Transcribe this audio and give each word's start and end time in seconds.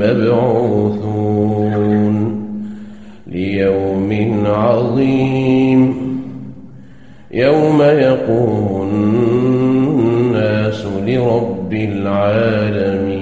مبعوثون 0.00 1.56
ليوم 3.26 4.42
عظيم 4.46 5.94
يوم 7.32 7.82
يقوم 7.82 8.88
الناس 8.90 10.86
لرب 11.06 11.72
العالمين 11.72 13.16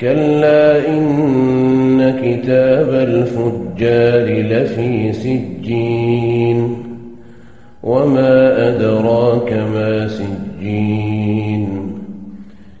كلا 0.00 0.88
إن 0.88 2.10
كتاب 2.22 2.88
الفجار 2.88 4.42
لفي 4.42 5.12
سجين 5.12 6.76
وما 7.82 8.68
أدراك 8.68 9.52
ما 9.52 10.08
سجين 10.08 11.75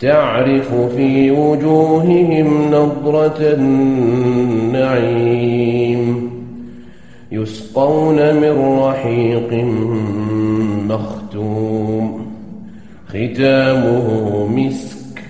تعرف 0.00 0.74
في 0.74 1.30
وجوههم 1.30 2.68
نضرة 2.68 3.36
النعيم. 3.40 4.80
يسقون 7.32 8.16
من 8.16 8.78
رحيق 8.78 9.64
مختوم. 10.88 12.26
ختامه 13.08 14.46
مسك. 14.46 15.22